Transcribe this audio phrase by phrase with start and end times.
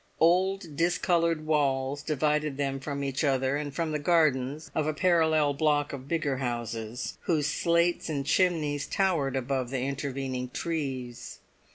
[0.19, 5.53] Old discoloured walls divided them from each other and from the gardens of a parallel
[5.53, 11.37] block of bigger houses, whose slates and chimneys towered above the intervening trees.